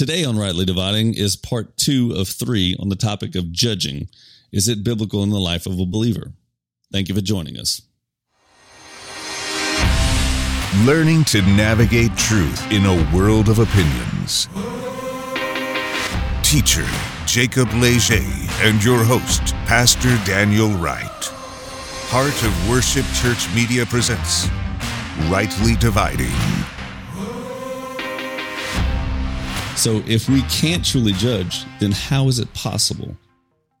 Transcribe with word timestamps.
Today 0.00 0.24
on 0.24 0.38
Rightly 0.38 0.64
Dividing 0.64 1.12
is 1.12 1.36
part 1.36 1.76
two 1.76 2.14
of 2.16 2.26
three 2.26 2.74
on 2.80 2.88
the 2.88 2.96
topic 2.96 3.34
of 3.34 3.52
judging. 3.52 4.08
Is 4.50 4.66
it 4.66 4.82
biblical 4.82 5.22
in 5.22 5.28
the 5.28 5.38
life 5.38 5.66
of 5.66 5.78
a 5.78 5.84
believer? 5.84 6.32
Thank 6.90 7.10
you 7.10 7.14
for 7.14 7.20
joining 7.20 7.58
us. 7.58 7.82
Learning 10.86 11.22
to 11.24 11.42
navigate 11.42 12.16
truth 12.16 12.72
in 12.72 12.86
a 12.86 13.14
world 13.14 13.50
of 13.50 13.58
opinions. 13.58 14.48
Teacher 16.42 16.88
Jacob 17.26 17.70
Leger 17.74 18.24
and 18.62 18.82
your 18.82 19.04
host, 19.04 19.52
Pastor 19.66 20.16
Daniel 20.24 20.70
Wright. 20.78 21.24
Heart 22.08 22.42
of 22.42 22.70
Worship 22.70 23.04
Church 23.16 23.54
Media 23.54 23.84
presents 23.84 24.48
Rightly 25.28 25.76
Dividing. 25.76 26.32
So, 29.80 30.02
if 30.06 30.28
we 30.28 30.42
can't 30.42 30.84
truly 30.84 31.12
judge, 31.14 31.64
then 31.78 31.90
how 31.90 32.28
is 32.28 32.38
it 32.38 32.52
possible 32.52 33.16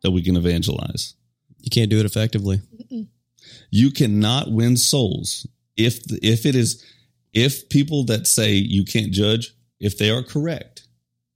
that 0.02 0.10
we 0.12 0.22
can 0.22 0.34
evangelize? 0.34 1.14
You 1.58 1.68
can't 1.68 1.90
do 1.90 2.00
it 2.00 2.06
effectively. 2.06 2.62
You 3.70 3.90
cannot 3.90 4.50
win 4.50 4.78
souls 4.78 5.46
if 5.76 6.00
if 6.22 6.46
it 6.46 6.54
is 6.54 6.82
if 7.34 7.68
people 7.68 8.04
that 8.04 8.26
say 8.26 8.52
you 8.52 8.86
can't 8.86 9.12
judge, 9.12 9.54
if 9.78 9.98
they 9.98 10.08
are 10.08 10.22
correct, 10.22 10.88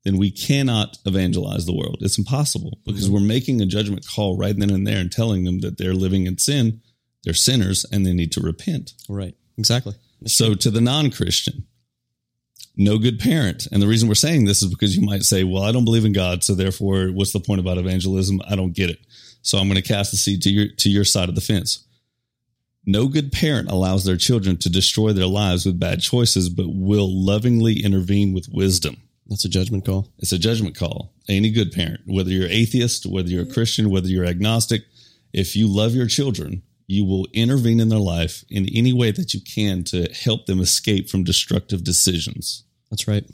then 0.04 0.16
we 0.16 0.30
cannot 0.30 0.96
evangelize 1.04 1.66
the 1.66 1.76
world. 1.76 1.98
It's 2.00 2.16
impossible 2.16 2.78
because 2.86 3.04
mm-hmm. 3.04 3.14
we're 3.16 3.20
making 3.20 3.60
a 3.60 3.66
judgment 3.66 4.06
call 4.06 4.38
right 4.38 4.58
then 4.58 4.70
and 4.70 4.86
there 4.86 4.98
and 4.98 5.12
telling 5.12 5.44
them 5.44 5.60
that 5.60 5.76
they're 5.76 5.92
living 5.92 6.26
in 6.26 6.38
sin, 6.38 6.80
they're 7.22 7.34
sinners, 7.34 7.84
and 7.92 8.06
they 8.06 8.14
need 8.14 8.32
to 8.32 8.40
repent. 8.40 8.94
Right. 9.10 9.34
Exactly. 9.58 9.94
So 10.26 10.54
to 10.54 10.70
the 10.70 10.80
non-Christian, 10.80 11.66
no 12.76 12.98
good 12.98 13.18
parent. 13.18 13.66
And 13.70 13.80
the 13.80 13.86
reason 13.86 14.08
we're 14.08 14.14
saying 14.14 14.44
this 14.44 14.62
is 14.62 14.70
because 14.70 14.96
you 14.96 15.02
might 15.02 15.22
say, 15.22 15.44
well, 15.44 15.62
I 15.62 15.72
don't 15.72 15.84
believe 15.84 16.04
in 16.04 16.12
God. 16.12 16.42
So 16.42 16.54
therefore, 16.54 17.08
what's 17.08 17.32
the 17.32 17.40
point 17.40 17.60
about 17.60 17.78
evangelism? 17.78 18.40
I 18.48 18.56
don't 18.56 18.74
get 18.74 18.90
it. 18.90 18.98
So 19.42 19.58
I'm 19.58 19.68
going 19.68 19.80
to 19.80 19.86
cast 19.86 20.10
the 20.10 20.16
seed 20.16 20.42
to 20.42 20.50
your, 20.50 20.68
to 20.68 20.90
your 20.90 21.04
side 21.04 21.28
of 21.28 21.34
the 21.34 21.40
fence. 21.40 21.84
No 22.86 23.08
good 23.08 23.32
parent 23.32 23.70
allows 23.70 24.04
their 24.04 24.16
children 24.16 24.56
to 24.58 24.68
destroy 24.68 25.12
their 25.12 25.26
lives 25.26 25.64
with 25.64 25.80
bad 25.80 26.00
choices, 26.00 26.48
but 26.48 26.66
will 26.68 27.08
lovingly 27.10 27.82
intervene 27.82 28.34
with 28.34 28.48
wisdom. 28.52 28.96
That's 29.26 29.44
a 29.44 29.48
judgment 29.48 29.86
call. 29.86 30.08
It's 30.18 30.32
a 30.32 30.38
judgment 30.38 30.76
call. 30.76 31.12
Any 31.28 31.50
good 31.50 31.72
parent, 31.72 32.00
whether 32.06 32.30
you're 32.30 32.48
atheist, 32.48 33.06
whether 33.06 33.28
you're 33.28 33.44
a 33.44 33.52
Christian, 33.52 33.88
whether 33.88 34.08
you're 34.08 34.26
agnostic, 34.26 34.82
if 35.32 35.56
you 35.56 35.66
love 35.66 35.94
your 35.94 36.06
children, 36.06 36.62
you 36.86 37.04
will 37.06 37.26
intervene 37.32 37.80
in 37.80 37.88
their 37.88 37.98
life 37.98 38.44
in 38.50 38.68
any 38.74 38.92
way 38.92 39.10
that 39.10 39.32
you 39.32 39.40
can 39.40 39.82
to 39.84 40.04
help 40.12 40.44
them 40.44 40.60
escape 40.60 41.08
from 41.08 41.24
destructive 41.24 41.82
decisions. 41.82 42.64
That's 42.90 43.08
right. 43.08 43.24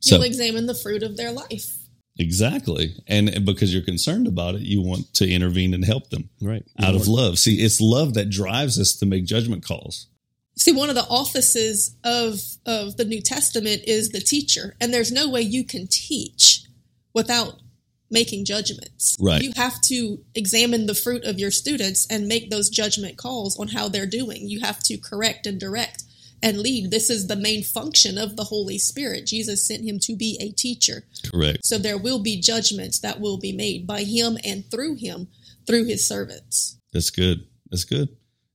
So 0.00 0.16
You'll 0.16 0.24
examine 0.24 0.66
the 0.66 0.74
fruit 0.74 1.02
of 1.02 1.16
their 1.16 1.30
life. 1.32 1.76
exactly, 2.18 2.94
and 3.06 3.44
because 3.44 3.72
you're 3.72 3.82
concerned 3.84 4.26
about 4.26 4.54
it, 4.54 4.62
you 4.62 4.82
want 4.82 5.12
to 5.14 5.28
intervene 5.28 5.74
and 5.74 5.84
help 5.84 6.10
them 6.10 6.28
Right. 6.40 6.64
out 6.78 6.94
of 6.94 7.08
love. 7.08 7.38
See, 7.38 7.56
it's 7.62 7.80
love 7.80 8.14
that 8.14 8.28
drives 8.30 8.78
us 8.78 8.94
to 8.96 9.06
make 9.06 9.24
judgment 9.24 9.64
calls. 9.64 10.08
See, 10.58 10.72
one 10.72 10.90
of 10.90 10.94
the 10.94 11.06
offices 11.08 11.96
of 12.04 12.40
of 12.66 12.96
the 12.96 13.04
New 13.04 13.20
Testament 13.22 13.82
is 13.86 14.10
the 14.10 14.20
teacher, 14.20 14.76
and 14.80 14.92
there's 14.92 15.10
no 15.12 15.28
way 15.28 15.40
you 15.42 15.64
can 15.64 15.86
teach 15.88 16.64
without 17.14 17.60
making 18.10 18.44
judgments. 18.44 19.16
Right. 19.18 19.42
You 19.42 19.52
have 19.56 19.80
to 19.82 20.22
examine 20.34 20.84
the 20.86 20.94
fruit 20.94 21.24
of 21.24 21.38
your 21.38 21.50
students 21.50 22.06
and 22.10 22.28
make 22.28 22.50
those 22.50 22.68
judgment 22.68 23.16
calls 23.16 23.58
on 23.58 23.68
how 23.68 23.88
they're 23.88 24.04
doing. 24.06 24.48
You 24.50 24.60
have 24.60 24.82
to 24.84 24.98
correct 24.98 25.46
and 25.46 25.58
direct 25.58 26.04
and 26.42 26.58
lead. 26.58 26.90
This 26.90 27.08
is 27.10 27.26
the 27.26 27.36
main 27.36 27.62
function 27.62 28.18
of 28.18 28.36
the 28.36 28.44
Holy 28.44 28.78
Spirit. 28.78 29.26
Jesus 29.26 29.66
sent 29.66 29.84
him 29.84 29.98
to 30.00 30.16
be 30.16 30.38
a 30.40 30.50
teacher. 30.50 31.04
Correct. 31.30 31.64
So 31.64 31.78
there 31.78 31.98
will 31.98 32.18
be 32.18 32.40
judgments 32.40 32.98
that 33.00 33.20
will 33.20 33.38
be 33.38 33.52
made 33.52 33.86
by 33.86 34.02
him 34.02 34.38
and 34.44 34.68
through 34.70 34.96
him, 34.96 35.28
through 35.66 35.84
his 35.84 36.06
servants. 36.06 36.78
That's 36.92 37.10
good. 37.10 37.46
That's 37.70 37.84
good. 37.84 38.08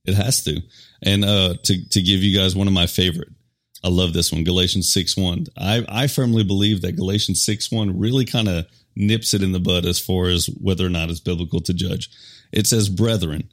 It 0.04 0.14
has 0.14 0.42
to. 0.44 0.60
And 1.02 1.24
uh, 1.24 1.54
to 1.64 1.88
to 1.88 2.02
give 2.02 2.22
you 2.22 2.38
guys 2.38 2.56
one 2.56 2.66
of 2.66 2.72
my 2.72 2.86
favorite, 2.86 3.28
I 3.84 3.88
love 3.88 4.12
this 4.12 4.32
one, 4.32 4.44
Galatians 4.44 4.92
six 4.92 5.16
one. 5.16 5.46
I 5.56 5.84
I 5.88 6.06
firmly 6.06 6.44
believe 6.44 6.82
that 6.82 6.96
Galatians 6.96 7.44
six 7.44 7.70
one 7.70 7.98
really 7.98 8.24
kind 8.24 8.48
of 8.48 8.66
nips 8.96 9.34
it 9.34 9.42
in 9.42 9.52
the 9.52 9.60
bud 9.60 9.84
as 9.84 9.98
far 9.98 10.28
as 10.28 10.46
whether 10.46 10.86
or 10.86 10.90
not 10.90 11.10
it's 11.10 11.20
biblical 11.20 11.60
to 11.60 11.74
judge. 11.74 12.10
It 12.52 12.66
says, 12.66 12.88
"Brethren, 12.88 13.50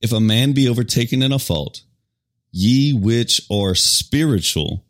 if 0.00 0.12
a 0.12 0.20
man 0.20 0.52
be 0.52 0.68
overtaken 0.68 1.22
in 1.22 1.32
a 1.32 1.38
fault, 1.38 1.82
ye 2.56 2.92
which 2.92 3.40
are 3.50 3.74
spiritual, 3.74 4.84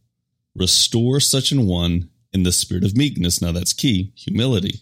restore 0.55 1.19
such 1.21 1.53
an 1.53 1.67
one 1.67 2.09
in 2.33 2.45
the 2.45 2.53
spirit 2.53 2.85
of 2.85 2.97
meekness." 2.97 3.43
Now 3.43 3.53
that's 3.53 3.73
key, 3.73 4.13
humility. 4.15 4.81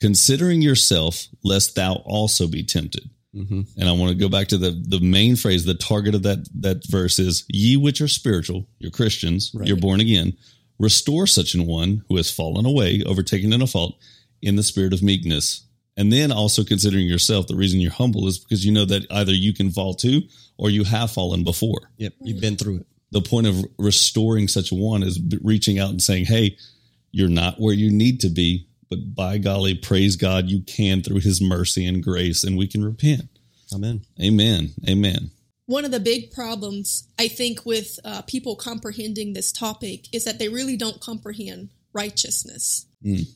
Considering 0.00 0.62
yourself, 0.62 1.26
lest 1.42 1.74
thou 1.74 1.94
also 2.04 2.46
be 2.46 2.62
tempted. 2.62 3.08
Mm-hmm. 3.34 3.62
And 3.78 3.88
I 3.88 3.92
want 3.92 4.10
to 4.10 4.14
go 4.18 4.28
back 4.28 4.48
to 4.48 4.58
the 4.58 4.70
the 4.70 5.00
main 5.00 5.36
phrase. 5.36 5.64
The 5.64 5.74
target 5.74 6.14
of 6.14 6.22
that 6.22 6.48
that 6.62 6.86
verse 6.86 7.18
is 7.18 7.44
ye 7.48 7.76
which 7.76 8.00
are 8.00 8.08
spiritual, 8.08 8.66
you're 8.78 8.90
Christians, 8.90 9.50
Right. 9.52 9.66
you're 9.66 9.76
born 9.76 10.00
again. 10.00 10.34
Restore 10.78 11.26
such 11.26 11.54
an 11.54 11.66
one 11.66 12.02
who 12.08 12.16
has 12.16 12.30
fallen 12.30 12.66
away, 12.66 13.02
overtaken 13.04 13.52
in 13.52 13.62
a 13.62 13.66
fault, 13.66 13.98
in 14.42 14.56
the 14.56 14.62
spirit 14.62 14.92
of 14.92 15.02
meekness. 15.02 15.65
And 15.96 16.12
then 16.12 16.30
also 16.30 16.62
considering 16.62 17.06
yourself, 17.06 17.46
the 17.46 17.56
reason 17.56 17.80
you're 17.80 17.90
humble 17.90 18.26
is 18.26 18.38
because 18.38 18.64
you 18.66 18.72
know 18.72 18.84
that 18.84 19.06
either 19.10 19.32
you 19.32 19.54
can 19.54 19.70
fall 19.70 19.94
too 19.94 20.22
or 20.58 20.68
you 20.68 20.84
have 20.84 21.10
fallen 21.10 21.42
before. 21.42 21.90
Yep. 21.96 22.12
You've 22.20 22.40
been 22.40 22.56
through 22.56 22.78
it. 22.78 22.86
The 23.12 23.22
point 23.22 23.46
of 23.46 23.64
restoring 23.78 24.48
such 24.48 24.72
a 24.72 24.74
one 24.74 25.02
is 25.02 25.20
reaching 25.42 25.78
out 25.78 25.90
and 25.90 26.02
saying, 26.02 26.26
Hey, 26.26 26.58
you're 27.12 27.28
not 27.28 27.58
where 27.58 27.72
you 27.72 27.90
need 27.90 28.20
to 28.20 28.28
be, 28.28 28.68
but 28.90 29.14
by 29.14 29.38
golly, 29.38 29.74
praise 29.74 30.16
God, 30.16 30.48
you 30.48 30.60
can 30.62 31.02
through 31.02 31.20
his 31.20 31.40
mercy 31.40 31.86
and 31.86 32.02
grace, 32.02 32.44
and 32.44 32.58
we 32.58 32.66
can 32.66 32.84
repent. 32.84 33.28
Amen. 33.74 34.02
Amen. 34.20 34.74
Amen. 34.88 35.30
One 35.66 35.84
of 35.84 35.90
the 35.90 36.00
big 36.00 36.30
problems, 36.30 37.08
I 37.18 37.28
think, 37.28 37.66
with 37.66 37.98
uh, 38.04 38.22
people 38.22 38.54
comprehending 38.54 39.32
this 39.32 39.50
topic 39.50 40.06
is 40.12 40.24
that 40.24 40.38
they 40.38 40.48
really 40.48 40.76
don't 40.76 41.00
comprehend 41.00 41.70
righteousness. 41.92 42.86
Mm. 43.04 43.26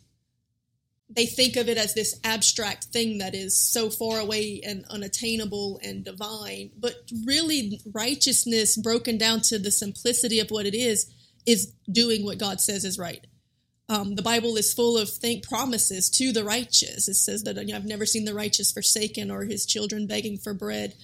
They 1.13 1.27
think 1.27 1.57
of 1.57 1.69
it 1.69 1.77
as 1.77 1.95
this 1.95 2.19
abstract 2.23 2.85
thing 2.85 3.19
that 3.19 3.35
is 3.35 3.59
so 3.59 3.91
far 3.91 4.21
away 4.21 4.61
and 4.65 4.85
unattainable 4.91 5.81
and 5.83 6.05
divine. 6.05 6.71
But 6.79 6.95
really, 7.27 7.81
righteousness, 7.93 8.77
broken 8.77 9.19
down 9.19 9.41
to 9.43 9.59
the 9.59 9.73
simplicity 9.73 10.39
of 10.39 10.51
what 10.51 10.67
it 10.67 10.75
is, 10.75 11.13
is 11.47 11.73
doing 11.91 12.25
what 12.25 12.39
God 12.39 12.61
says 12.61 12.85
is 12.85 12.99
right. 12.99 13.27
Um, 13.89 14.15
the 14.15 14.23
Bible 14.23 14.57
is 14.57 14.73
full 14.73 14.97
of 14.97 15.09
thank 15.09 15.43
promises 15.43 16.09
to 16.11 16.31
the 16.31 16.45
righteous. 16.45 17.09
It 17.09 17.15
says 17.15 17.43
that 17.43 17.57
you 17.57 17.73
know, 17.73 17.77
I've 17.77 17.85
never 17.85 18.07
seen 18.07 18.25
the 18.25 18.35
righteous 18.35 18.71
forsaken 18.71 19.33
or 19.33 19.45
his 19.45 19.67
children 19.67 20.07
begging 20.07 20.39
for 20.39 20.55
bread. 20.55 20.95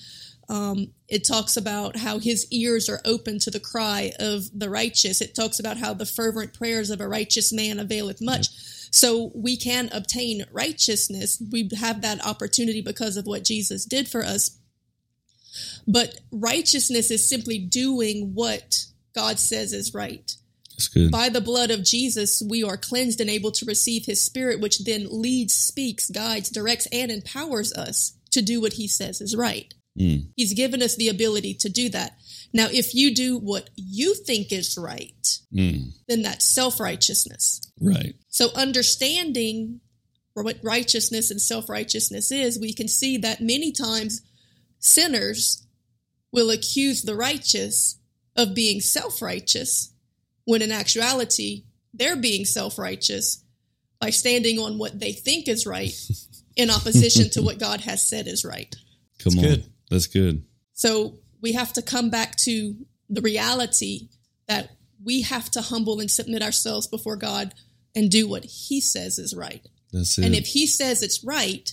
Um, 0.49 0.93
it 1.09 1.27
talks 1.27 1.57
about 1.57 1.97
how 1.97 2.21
his 2.21 2.47
ears 2.53 2.89
are 2.89 3.01
open 3.05 3.41
to 3.41 3.51
the 3.51 3.59
cry 3.59 4.13
of 4.21 4.45
the 4.57 4.71
righteous. 4.71 5.21
It 5.21 5.35
talks 5.35 5.59
about 5.59 5.79
how 5.79 5.95
the 5.95 6.07
fervent 6.07 6.55
prayers 6.55 6.91
of 6.91 7.01
a 7.01 7.09
righteous 7.09 7.53
man 7.53 7.81
availeth 7.81 8.21
much. 8.21 8.47
So 8.91 9.31
we 9.35 9.57
can 9.57 9.89
obtain 9.93 10.47
righteousness. 10.53 11.43
We 11.51 11.71
have 11.79 12.03
that 12.03 12.25
opportunity 12.25 12.81
because 12.81 13.17
of 13.17 13.27
what 13.27 13.45
Jesus 13.45 13.85
did 13.85 14.09
for 14.09 14.25
us. 14.25 14.59
But 15.87 16.21
righteousness 16.31 17.11
is 17.11 17.29
simply 17.29 17.59
doing 17.59 18.35
what 18.35 18.85
God 19.15 19.39
says 19.39 19.73
is 19.73 19.95
right. 19.95 20.35
That's 20.71 20.89
good. 20.89 21.11
By 21.11 21.31
the 21.31 21.41
blood 21.41 21.71
of 21.71 21.85
Jesus, 21.85 22.43
we 22.47 22.63
are 22.63 22.77
cleansed 22.77 23.21
and 23.21 23.31
able 23.31 23.51
to 23.53 23.65
receive 23.65 24.05
his 24.05 24.23
spirit, 24.23 24.61
which 24.61 24.85
then 24.85 25.07
leads, 25.11 25.55
speaks, 25.55 26.11
guides, 26.11 26.51
directs, 26.51 26.87
and 26.93 27.11
empowers 27.11 27.73
us 27.73 28.13
to 28.33 28.43
do 28.43 28.61
what 28.61 28.75
he 28.75 28.87
says 28.87 29.23
is 29.23 29.35
right. 29.35 29.73
Mm. 29.99 30.29
He's 30.37 30.53
given 30.55 30.83
us 30.83 30.97
the 30.97 31.09
ability 31.09 31.55
to 31.55 31.69
do 31.69 31.89
that. 31.91 32.19
Now, 32.53 32.69
if 32.71 32.95
you 32.95 33.15
do 33.15 33.39
what 33.39 33.71
you 33.77 34.15
think 34.15 34.53
is 34.53 34.77
right, 34.79 35.13
Mm. 35.55 35.93
then 36.09 36.23
that's 36.23 36.45
self 36.45 36.81
righteousness. 36.81 37.61
Right. 37.81 38.15
So, 38.29 38.51
understanding 38.55 39.81
what 40.35 40.59
righteousness 40.63 41.31
and 41.31 41.41
self 41.41 41.69
righteousness 41.69 42.31
is, 42.31 42.59
we 42.59 42.73
can 42.75 42.89
see 42.89 43.17
that 43.19 43.41
many 43.41 43.73
times 43.73 44.21
sinners 44.79 45.67
will 46.33 46.51
accuse 46.51 47.03
the 47.03 47.17
righteous 47.17 47.99
of 48.37 48.55
being 48.55 48.81
self 48.81 49.23
righteous, 49.23 49.93
when 50.45 50.63
in 50.63 50.73
actuality, 50.73 51.65
they're 51.95 52.17
being 52.17 52.45
self 52.45 52.79
righteous 52.79 53.43
by 53.99 54.11
standing 54.11 54.59
on 54.59 54.77
what 54.77 55.01
they 55.01 55.13
think 55.13 55.49
is 55.49 55.65
right 55.67 55.95
in 56.57 56.71
opposition 56.71 57.31
to 57.31 57.43
what 57.43 57.59
God 57.59 57.81
has 57.81 58.07
said 58.07 58.27
is 58.27 58.45
right. 58.45 58.75
Come 59.19 59.33
That's 59.37 59.37
on. 59.37 59.43
good. 59.55 59.65
That's 59.91 60.07
good. 60.07 60.45
So 60.73 61.19
we 61.41 61.53
have 61.53 61.73
to 61.75 61.83
come 61.83 62.11
back 62.11 62.37
to 62.39 62.75
the 63.09 63.21
reality 63.21 64.09
that 64.49 64.71
we 65.05 65.23
have 65.23 65.51
to 65.53 65.61
humble 65.61 66.01
and 66.01 66.11
submit 66.11 66.43
ourselves 66.43 66.87
before 66.87 67.17
God 67.17 67.55
and 67.95 68.11
do 68.11 68.29
what 68.29 68.45
He 68.45 68.81
says 68.81 69.19
is 69.19 69.35
right. 69.35 69.67
That's 69.93 70.19
it. 70.19 70.25
And 70.25 70.35
if 70.35 70.47
He 70.47 70.67
says 70.67 71.03
it's 71.03 71.23
right, 71.25 71.73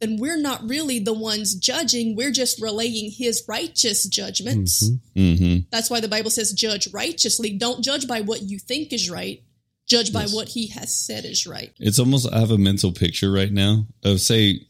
then 0.00 0.16
we're 0.16 0.36
not 0.40 0.68
really 0.68 0.98
the 0.98 1.12
ones 1.12 1.54
judging. 1.54 2.16
We're 2.16 2.32
just 2.32 2.60
relaying 2.60 3.12
His 3.12 3.44
righteous 3.46 4.04
judgments. 4.06 4.82
Mhm. 5.16 5.38
hmm 5.38 5.58
That's 5.70 5.88
why 5.90 6.00
the 6.00 6.08
Bible 6.08 6.30
says, 6.30 6.52
judge 6.52 6.88
righteously. 6.92 7.50
Don't 7.56 7.84
judge 7.84 8.08
by 8.08 8.20
what 8.22 8.42
you 8.42 8.58
think 8.58 8.92
is 8.92 9.08
right, 9.08 9.42
judge 9.86 10.12
by 10.12 10.22
Yes. 10.22 10.34
what 10.34 10.48
he 10.48 10.66
has 10.68 10.92
said 10.92 11.24
is 11.24 11.46
right. 11.46 11.72
It's 11.78 11.98
almost 12.00 12.26
I 12.32 12.40
have 12.40 12.50
a 12.50 12.58
mental 12.58 12.90
picture 12.92 13.30
right 13.30 13.52
now 13.52 13.86
of 14.02 14.20
say 14.20 14.66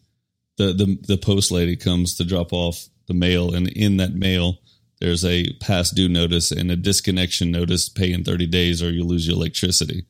the 0.56 0.72
the 0.72 0.98
the 1.06 1.16
post 1.16 1.50
lady 1.50 1.76
comes 1.76 2.16
to 2.16 2.24
drop 2.24 2.52
off 2.52 2.88
the 3.06 3.14
mail, 3.14 3.54
and 3.54 3.68
in 3.68 3.96
that 3.98 4.14
mail 4.14 4.58
there's 5.00 5.24
a 5.24 5.52
past 5.60 5.94
due 5.94 6.08
notice 6.08 6.52
and 6.52 6.70
a 6.70 6.76
disconnection 6.76 7.50
notice, 7.50 7.88
pay 7.88 8.12
in 8.12 8.24
thirty 8.24 8.46
days 8.46 8.82
or 8.82 8.90
you 8.90 9.04
lose 9.04 9.26
your 9.26 9.36
electricity, 9.36 10.06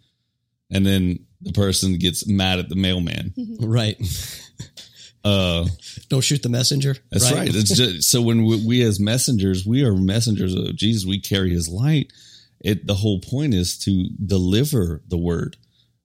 and 0.70 0.84
then 0.84 1.26
the 1.40 1.52
person 1.52 1.98
gets 1.98 2.26
mad 2.26 2.58
at 2.58 2.68
the 2.68 2.76
mailman. 2.76 3.34
Right. 3.60 3.96
Uh, 5.24 5.66
Don't 6.08 6.22
shoot 6.22 6.42
the 6.42 6.48
messenger. 6.48 6.96
That's 7.12 7.30
right. 7.30 7.48
It's 7.48 7.76
just, 7.76 8.10
so 8.10 8.20
when 8.20 8.44
we, 8.44 8.66
we 8.66 8.82
as 8.82 8.98
messengers, 8.98 9.64
we 9.64 9.84
are 9.84 9.94
messengers 9.94 10.52
of 10.52 10.74
Jesus. 10.74 11.06
We 11.06 11.20
carry 11.20 11.50
His 11.50 11.68
light. 11.68 12.12
It 12.60 12.88
the 12.88 12.94
whole 12.94 13.20
point 13.20 13.54
is 13.54 13.78
to 13.84 14.08
deliver 14.24 15.00
the 15.06 15.16
word. 15.16 15.56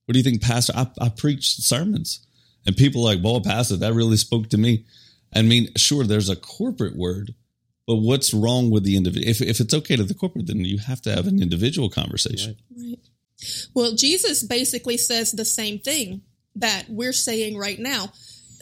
What 0.06 0.13
do 0.13 0.19
you 0.19 0.24
think, 0.24 0.44
Pastor? 0.44 0.74
I, 0.75 0.88
I 1.01 1.10
preach 1.10 1.56
sermons, 1.56 2.26
and 2.68 2.78
people 2.78 3.02
are 3.02 3.16
like, 3.16 3.24
"Well, 3.24 3.42
Pastor, 3.42 3.78
that 3.78 3.94
really 3.94 4.18
spoke 4.18 4.50
to 4.50 4.58
me." 4.58 4.86
I 5.34 5.42
mean, 5.42 5.69
sure, 5.75 6.04
there's 6.04 6.30
a 6.30 6.36
corporate 6.36 6.96
word, 6.96 7.34
but 7.88 7.96
what's 7.96 8.34
wrong 8.34 8.69
with 8.69 8.84
the 8.84 8.96
individual? 8.96 9.30
If 9.30 9.42
if 9.42 9.60
it's 9.60 9.74
okay 9.74 9.96
to 9.96 10.04
the 10.04 10.14
corporate, 10.14 10.48
then 10.48 10.64
you 10.64 10.78
have 10.78 11.02
to 11.02 11.16
have 11.16 11.25
an 11.25 11.42
individual 11.42 11.90
conversation. 11.90 12.58
Right. 12.78 13.00
Well, 13.74 13.96
Jesus 13.96 14.44
basically 14.44 14.98
says 14.98 15.31
the 15.31 15.46
same 15.46 15.80
thing 15.80 16.22
that 16.56 16.86
we're 16.90 17.14
saying 17.14 17.58
right 17.58 17.80
now. 17.80 18.12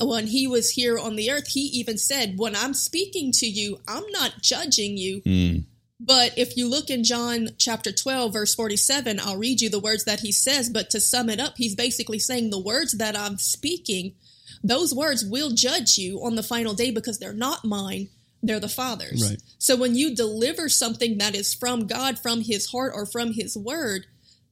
When 0.01 0.27
he 0.27 0.45
was 0.45 0.71
here 0.71 0.99
on 0.99 1.15
the 1.15 1.31
earth, 1.31 1.47
he 1.47 1.61
even 1.61 1.97
said, 1.97 2.37
When 2.37 2.55
I'm 2.55 2.73
speaking 2.73 3.31
to 3.33 3.45
you, 3.45 3.79
I'm 3.87 4.03
not 4.11 4.41
judging 4.41 4.97
you. 4.97 5.21
Mm, 5.21 5.63
But 5.99 6.37
if 6.37 6.57
you 6.57 6.69
look 6.69 6.89
in 6.89 7.03
John 7.03 7.49
chapter 7.57 7.91
12, 7.91 8.33
verse 8.33 8.53
47, 8.53 9.19
I'll 9.19 9.37
read 9.37 9.61
you 9.61 9.69
the 9.69 9.79
words 9.79 10.03
that 10.03 10.19
he 10.19 10.31
says. 10.31 10.69
But 10.69 10.89
to 10.89 10.99
sum 10.99 11.29
it 11.29 11.39
up, 11.39 11.53
he's 11.57 11.75
basically 11.75 12.19
saying 12.19 12.49
the 12.49 12.59
words 12.59 12.93
that 12.93 13.17
I'm 13.17 13.37
speaking, 13.37 14.13
those 14.63 14.93
words 14.93 15.23
will 15.23 15.51
judge 15.51 15.97
you 15.97 16.23
on 16.23 16.35
the 16.35 16.43
final 16.43 16.73
day 16.73 16.91
because 16.91 17.19
they're 17.19 17.33
not 17.33 17.63
mine, 17.63 18.09
they're 18.43 18.59
the 18.59 18.67
Father's. 18.67 19.29
Right. 19.29 19.41
So 19.57 19.75
when 19.75 19.95
you 19.95 20.15
deliver 20.15 20.67
something 20.67 21.17
that 21.19 21.35
is 21.35 21.53
from 21.53 21.87
God, 21.87 22.19
from 22.19 22.41
his 22.41 22.67
heart, 22.67 22.91
or 22.93 23.05
from 23.05 23.33
his 23.33 23.57
word, 23.57 24.05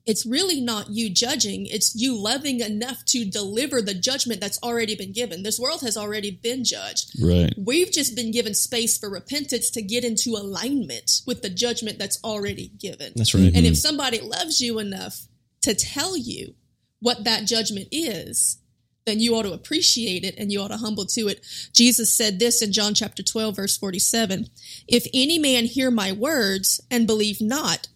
it's 0.05 0.25
really 0.25 0.59
not 0.59 0.89
you 0.89 1.09
judging. 1.09 1.65
It's 1.65 1.95
you 1.95 2.17
loving 2.17 2.59
enough 2.59 3.05
to 3.05 3.23
deliver 3.23 3.81
the 3.81 3.93
judgment 3.93 4.41
that's 4.41 4.61
already 4.61 4.95
been 4.95 5.13
given. 5.13 5.43
This 5.43 5.59
world 5.59 5.81
has 5.81 5.95
already 5.95 6.31
been 6.31 6.63
judged. 6.65 7.11
right. 7.21 7.53
We've 7.57 7.91
just 7.91 8.15
been 8.15 8.31
given 8.31 8.53
space 8.53 8.97
for 8.97 9.09
repentance 9.09 9.69
to 9.71 9.81
get 9.81 10.03
into 10.03 10.31
alignment 10.31 11.21
with 11.25 11.41
the 11.41 11.49
judgment 11.49 11.99
that's 11.99 12.21
already 12.23 12.71
given. 12.79 13.13
That's 13.15 13.33
right. 13.33 13.45
And 13.45 13.65
if 13.65 13.73
mm-hmm. 13.73 13.73
somebody 13.75 14.19
loves 14.19 14.59
you 14.59 14.79
enough 14.79 15.27
to 15.61 15.73
tell 15.73 16.17
you 16.17 16.55
what 16.99 17.23
that 17.23 17.45
judgment 17.45 17.87
is, 17.91 18.57
then 19.05 19.19
you 19.19 19.35
ought 19.35 19.43
to 19.43 19.53
appreciate 19.53 20.23
it 20.23 20.35
and 20.37 20.51
you 20.51 20.61
ought 20.61 20.69
to 20.69 20.77
humble 20.77 21.05
to 21.05 21.27
it. 21.27 21.45
Jesus 21.73 22.15
said 22.15 22.39
this 22.39 22.61
in 22.61 22.71
John 22.71 22.93
chapter 22.93 23.23
12, 23.23 23.55
verse 23.55 23.77
47 23.77 24.47
If 24.87 25.07
any 25.13 25.39
man 25.39 25.65
hear 25.65 25.91
my 25.91 26.11
words 26.11 26.81
and 26.91 27.07
believe 27.07 27.41
not, 27.41 27.87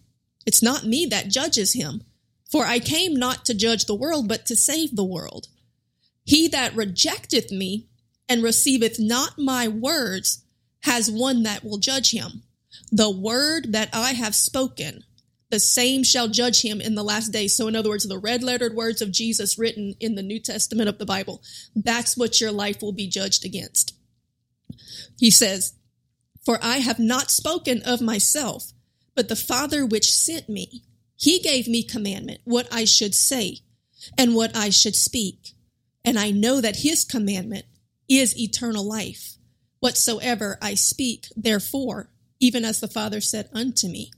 it's 0.48 0.62
not 0.62 0.86
me 0.86 1.04
that 1.04 1.28
judges 1.28 1.74
him. 1.74 2.04
For 2.50 2.64
I 2.64 2.78
came 2.78 3.14
not 3.14 3.44
to 3.44 3.54
judge 3.54 3.84
the 3.84 3.94
world, 3.94 4.28
but 4.28 4.46
to 4.46 4.56
save 4.56 4.96
the 4.96 5.04
world. 5.04 5.48
He 6.24 6.48
that 6.48 6.74
rejecteth 6.74 7.52
me 7.52 7.88
and 8.30 8.42
receiveth 8.42 8.98
not 8.98 9.38
my 9.38 9.68
words 9.68 10.42
has 10.84 11.10
one 11.10 11.42
that 11.42 11.62
will 11.62 11.76
judge 11.76 12.12
him. 12.12 12.44
The 12.90 13.10
word 13.10 13.74
that 13.74 13.90
I 13.92 14.14
have 14.14 14.34
spoken, 14.34 15.04
the 15.50 15.60
same 15.60 16.02
shall 16.02 16.28
judge 16.28 16.62
him 16.62 16.80
in 16.80 16.94
the 16.94 17.04
last 17.04 17.28
day. 17.30 17.46
So, 17.46 17.68
in 17.68 17.76
other 17.76 17.90
words, 17.90 18.08
the 18.08 18.16
red 18.16 18.42
lettered 18.42 18.74
words 18.74 19.02
of 19.02 19.12
Jesus 19.12 19.58
written 19.58 19.96
in 20.00 20.14
the 20.14 20.22
New 20.22 20.40
Testament 20.40 20.88
of 20.88 20.96
the 20.96 21.04
Bible, 21.04 21.42
that's 21.76 22.16
what 22.16 22.40
your 22.40 22.52
life 22.52 22.80
will 22.80 22.92
be 22.92 23.06
judged 23.06 23.44
against. 23.44 23.94
He 25.18 25.30
says, 25.30 25.74
For 26.46 26.58
I 26.62 26.78
have 26.78 26.98
not 26.98 27.30
spoken 27.30 27.82
of 27.84 28.00
myself, 28.00 28.72
but 29.18 29.26
the 29.26 29.34
Father 29.34 29.84
which 29.84 30.12
sent 30.12 30.48
me, 30.48 30.84
he 31.16 31.40
gave 31.40 31.66
me 31.66 31.82
commandment 31.82 32.40
what 32.44 32.68
I 32.70 32.84
should 32.84 33.16
say 33.16 33.58
and 34.16 34.36
what 34.36 34.56
I 34.56 34.70
should 34.70 34.94
speak. 34.94 35.54
And 36.04 36.16
I 36.16 36.30
know 36.30 36.60
that 36.60 36.76
his 36.76 37.04
commandment 37.04 37.64
is 38.08 38.38
eternal 38.38 38.88
life. 38.88 39.36
Whatsoever 39.80 40.56
I 40.62 40.74
speak, 40.74 41.26
therefore, 41.34 42.12
even 42.38 42.64
as 42.64 42.78
the 42.78 42.86
Father 42.86 43.20
said 43.20 43.48
unto 43.52 43.88
me, 43.88 44.12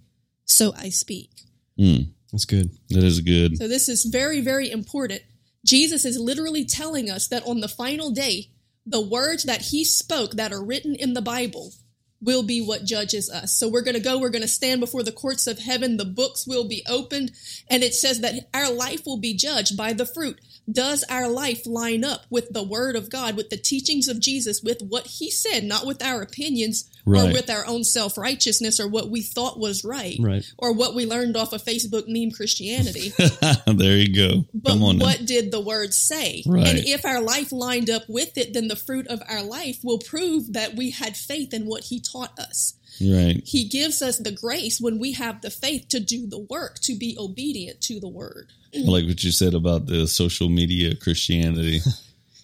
so 0.45 0.75
I 0.77 0.91
speak. 0.91 1.31
Mm, 1.79 2.09
That's 2.31 2.45
good. 2.45 2.71
that 2.91 3.03
is 3.03 3.21
good. 3.21 3.57
So 3.57 3.69
this 3.69 3.89
is 3.89 4.05
very, 4.05 4.43
very 4.43 4.71
important. 4.71 5.23
Jesus 5.65 6.05
is 6.05 6.19
literally 6.19 6.67
telling 6.67 7.09
us 7.09 7.27
that 7.29 7.47
on 7.47 7.61
the 7.61 7.69
final 7.69 8.11
day, 8.11 8.51
the 8.85 9.01
words 9.01 9.45
that 9.45 9.63
he 9.63 9.83
spoke 9.83 10.33
that 10.33 10.53
are 10.53 10.63
written 10.63 10.95
in 10.95 11.15
the 11.15 11.23
Bible 11.23 11.73
will 12.21 12.43
be 12.43 12.61
what 12.61 12.85
judges 12.85 13.31
us. 13.31 13.53
So 13.53 13.69
we're 13.69 13.83
going 13.83 13.95
to 13.95 14.01
go, 14.01 14.19
we're 14.19 14.29
going 14.31 14.43
to 14.43 14.49
stand 14.49 14.81
before 14.81 15.03
the 15.03 15.13
courts 15.13 15.47
of 15.47 15.59
heaven, 15.59 15.97
the 15.97 16.05
books 16.05 16.47
will 16.47 16.69
be 16.69 16.83
opened, 16.89 17.33
and 17.69 17.83
it 17.83 17.95
says 17.95 18.21
that 18.21 18.49
our 18.53 18.71
life 18.71 19.07
will 19.07 19.19
be 19.19 19.35
judged 19.35 19.77
by 19.77 19.93
the 19.93 20.07
fruit. 20.07 20.41
Does 20.71 21.05
our 21.05 21.29
life 21.29 21.67
line 21.67 22.05
up 22.05 22.27
with 22.31 22.53
the 22.53 22.63
word 22.63 22.95
of 22.97 23.11
God, 23.11 23.37
with 23.37 23.51
the 23.51 23.57
teachings 23.57 24.09
of 24.09 24.21
Jesus, 24.21 24.63
with 24.63 24.83
what 24.83 25.07
he 25.07 25.31
said, 25.31 25.65
not 25.65 25.87
with 25.87 26.03
our 26.03 26.21
opinions 26.23 26.90
or 27.07 27.33
with 27.33 27.49
our 27.51 27.67
own 27.67 27.85
self 27.85 28.17
righteousness 28.19 28.79
or 28.81 28.89
what 28.89 29.11
we 29.11 29.23
thought 29.23 29.59
was 29.59 29.85
right, 29.85 30.17
Right. 30.21 30.45
or 30.59 30.73
what 30.73 30.95
we 30.95 31.07
learned 31.07 31.37
off 31.37 31.53
of 31.53 31.63
Facebook 31.65 32.05
meme 32.07 32.31
Christianity? 32.31 33.13
there 33.67 33.97
you 33.97 34.15
go. 34.15 34.45
But 34.55 34.71
Come 34.71 34.83
on. 34.83 34.99
now. 34.99 35.05
what 35.07 35.25
did 35.25 35.51
the 35.53 35.61
word 35.61 35.95
say? 35.95 36.43
Right. 36.47 36.67
And 36.67 36.79
if 36.79 37.05
our 37.05 37.21
life 37.21 37.53
lined 37.53 37.91
up 37.91 38.03
with 38.09 38.37
it, 38.39 38.53
then 38.55 38.69
the 38.69 38.77
fruit 38.77 39.07
of 39.09 39.23
our 39.29 39.43
life 39.43 39.79
will 39.83 39.99
prove 39.99 40.53
that 40.53 40.77
we 40.77 40.91
had 40.91 41.17
faith 41.17 41.53
in 41.55 41.67
what 41.67 41.85
he 41.85 42.01
taught 42.01 42.39
us. 42.39 42.75
Right. 43.01 43.43
He 43.47 43.65
gives 43.65 44.03
us 44.03 44.19
the 44.19 44.33
grace 44.33 44.81
when 44.81 44.99
we 44.99 45.13
have 45.13 45.41
the 45.41 45.51
faith 45.51 45.89
to 45.89 46.01
do 46.01 46.27
the 46.27 46.39
work, 46.51 46.81
to 46.81 46.95
be 46.97 47.17
obedient 47.19 47.81
to 47.83 47.99
the 48.01 48.09
word. 48.09 48.49
I 48.75 48.81
like 48.81 49.07
what 49.07 49.25
you 49.25 49.31
said 49.33 49.55
about 49.55 49.87
the 49.87 50.07
social 50.07 50.49
media 50.49 50.95
Christianity. 50.95 51.81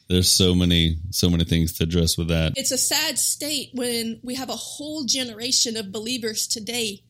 There's 0.08 0.30
so 0.30 0.54
many, 0.54 0.98
so 1.10 1.28
many 1.28 1.44
things 1.44 1.72
to 1.74 1.84
address 1.84 2.16
with 2.16 2.28
that. 2.28 2.52
It's 2.56 2.70
a 2.70 2.78
sad 2.78 3.18
state 3.18 3.70
when 3.74 4.20
we 4.22 4.34
have 4.36 4.48
a 4.50 4.56
whole 4.56 5.04
generation 5.04 5.76
of 5.76 5.90
believers 5.90 6.46
today 6.46 7.02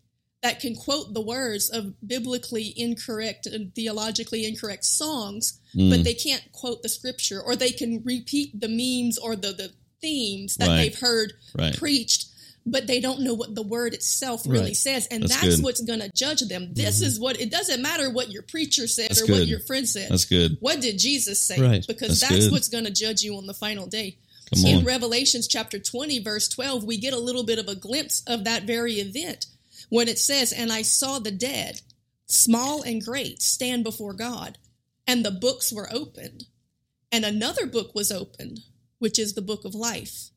that 0.43 0.60
can 0.60 0.75
quote 0.75 1.12
the 1.12 1.20
words 1.20 1.69
of 1.69 1.94
biblically 2.06 2.72
incorrect 2.76 3.46
and 3.46 3.75
theologically 3.75 4.46
incorrect 4.46 4.84
songs, 4.84 5.58
Mm. 5.75 5.90
but 5.90 6.04
they 6.04 6.15
can't 6.15 6.50
quote 6.53 6.82
the 6.82 6.88
scripture, 6.88 7.41
or 7.41 7.55
they 7.56 7.70
can 7.70 8.03
repeat 8.05 8.58
the 8.58 8.69
memes 8.69 9.19
or 9.19 9.36
the, 9.36 9.53
the 9.53 9.72
themes 10.00 10.56
that 10.56 10.69
Right. 10.69 10.76
they've 10.84 10.98
heard 10.98 11.34
Right. 11.55 11.76
preached, 11.76 12.26
but 12.67 12.87
they 12.89 13.01
don't 13.01 13.20
know 13.20 13.32
what 13.35 13.55
the 13.55 13.63
word 13.63 13.94
itself 13.94 14.43
really 14.46 14.65
Right. 14.67 14.77
says. 14.77 15.06
And 15.06 15.23
That's 15.23 15.37
that's. 15.41 15.55
Mm-hmm. 15.55 15.63
what's 15.63 15.81
going 15.82 16.01
to 16.01 16.11
judge 16.15 16.41
them. 16.41 16.75
This 16.75 17.01
is 17.01 17.19
what 17.20 17.41
it 17.41 17.51
doesn't 17.51 17.81
matter 17.81 18.11
what 18.11 18.31
your 18.31 18.43
preacher 18.43 18.87
said 18.89 19.11
That's 19.11 19.23
or 19.23 19.27
good. 19.27 19.39
what 19.39 19.46
your 19.46 19.61
friend 19.61 19.89
said. 19.89 20.11
That's 20.11 20.25
good. 20.25 20.56
What 20.61 20.81
did 20.81 20.99
Jesus 20.99 21.41
say? 21.41 21.61
Right. 21.61 21.85
Because 21.87 22.20
That's 22.20 22.32
that's, 22.32 22.51
what's 22.51 22.69
going 22.69 22.85
to 22.85 22.91
judge 22.91 23.23
you 23.23 23.37
on 23.37 23.46
the 23.46 23.55
final 23.55 23.87
day. 23.87 24.19
Come 24.55 24.65
In 24.67 24.79
on. 24.79 24.85
Revelations 24.85 25.46
chapter 25.49 25.79
20, 25.79 26.20
verse 26.23 26.49
12, 26.49 26.85
we 26.85 26.99
get 26.99 27.15
a 27.15 27.19
little 27.19 27.44
bit 27.44 27.58
of 27.58 27.69
a 27.69 27.75
glimpse 27.75 28.23
of 28.27 28.44
that 28.44 28.65
very 28.65 28.94
event 28.94 29.46
when 29.89 30.08
it 30.08 30.19
says, 30.19 30.53
And 30.53 30.73
I 30.73 30.82
saw 30.82 31.19
the 31.19 31.31
dead, 31.32 31.81
small 32.27 32.82
and 32.82 33.05
great, 33.05 33.43
stand 33.43 33.82
before 33.85 34.13
God, 34.13 34.58
and 35.06 35.25
the 35.25 35.31
books 35.32 35.73
were 35.73 35.89
opened. 35.93 36.44
And 37.13 37.25
another 37.25 37.67
book 37.67 37.94
was 37.94 38.11
opened, 38.13 38.61
which 38.99 39.19
is 39.19 39.35
the 39.35 39.43
book 39.43 39.65
of 39.65 39.75
life. 39.75 40.31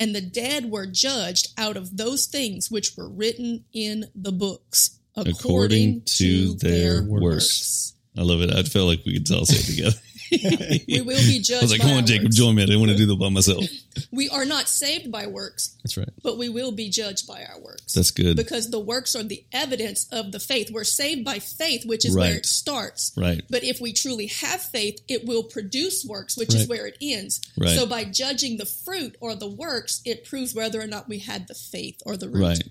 And 0.00 0.14
the 0.14 0.22
dead 0.22 0.70
were 0.70 0.86
judged 0.86 1.52
out 1.58 1.76
of 1.76 1.96
those 1.96 2.24
things 2.26 2.70
which 2.70 2.96
were 2.96 3.08
written 3.08 3.64
in 3.72 4.06
the 4.14 4.32
books, 4.32 4.98
according, 5.14 5.34
According 5.38 6.02
to 6.06 6.16
to, 6.16 6.54
their 6.54 7.02
their 7.02 7.02
works. 7.04 7.22
works. 7.22 7.94
I 8.16 8.22
love 8.22 8.40
it. 8.40 8.50
I 8.50 8.62
felt 8.62 8.88
like 8.88 9.04
we 9.04 9.12
could 9.20 9.30
all 9.30 9.44
say 9.44 9.56
it 9.58 9.66
together. 9.76 9.96
We 10.30 11.00
will 11.00 11.18
be 11.20 11.40
judged. 11.40 11.60
I 11.60 11.62
was 11.62 11.72
like, 11.72 11.80
come 11.80 11.92
on, 11.92 12.06
Jacob, 12.06 12.26
works. 12.26 12.36
join 12.36 12.54
me. 12.54 12.62
I 12.62 12.66
didn't 12.66 12.80
want 12.80 12.92
to 12.92 12.96
do 12.96 13.06
that 13.06 13.18
by 13.18 13.28
myself. 13.28 13.64
We 14.12 14.28
are 14.28 14.44
not 14.44 14.68
saved 14.68 15.10
by 15.10 15.26
works, 15.26 15.76
That's 15.82 15.96
right. 15.96 16.08
but 16.22 16.38
we 16.38 16.48
will 16.48 16.72
be 16.72 16.88
judged 16.88 17.26
by 17.26 17.44
our 17.44 17.60
works. 17.60 17.92
That's 17.92 18.10
good. 18.10 18.36
because 18.36 18.70
the 18.70 18.78
works 18.78 19.14
are 19.14 19.22
the 19.22 19.44
evidence 19.52 20.08
of 20.12 20.32
the 20.32 20.38
faith. 20.40 20.70
We're 20.72 20.84
saved 20.84 21.24
by 21.24 21.38
faith, 21.38 21.84
which 21.84 22.04
is 22.04 22.16
where 22.16 22.36
it 22.36 22.46
starts. 22.46 23.12
Right. 23.16 23.42
But 23.50 23.62
if 23.64 23.80
we 23.80 23.92
truly 23.92 24.26
have 24.26 24.62
faith, 24.62 25.00
it 25.08 25.26
will 25.26 25.42
produce 25.42 26.04
works, 26.04 26.36
which 26.36 26.54
is 26.54 26.68
where 26.68 26.86
it 26.86 26.96
ends. 27.02 27.40
Right. 27.58 27.70
So 27.70 27.86
by 27.86 28.04
judging 28.04 28.56
the 28.56 28.66
fruit 28.66 29.16
or 29.20 29.34
the 29.34 29.48
works, 29.50 30.00
it 30.04 30.24
proves 30.24 30.54
whether 30.54 30.80
or 30.80 30.86
not 30.86 31.08
we 31.08 31.18
had 31.18 31.46
the 31.48 31.54
faith 31.54 32.00
or 32.06 32.16
the 32.16 32.28
root. 32.28 32.42
Right. 32.42 32.62